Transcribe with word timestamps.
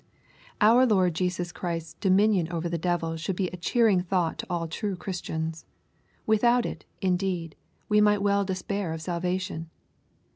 Our 0.61 0.87
Lord 0.87 1.13
Jesus 1.13 1.51
Christ's 1.51 1.93
dominion 1.93 2.51
over 2.51 2.67
the 2.67 2.79
devil 2.79 3.17
should 3.17 3.35
be 3.35 3.49
a 3.49 3.55
cheering 3.57 4.01
thought 4.01 4.39
to 4.39 4.47
all 4.49 4.67
true 4.67 4.95
Christians. 4.95 5.63
Without 6.25 6.65
it, 6.65 6.85
indeed, 7.03 7.55
we 7.87 8.01
might 8.01 8.23
well 8.23 8.43
despair 8.43 8.93
of 8.93 9.01
salvation. 9.03 9.69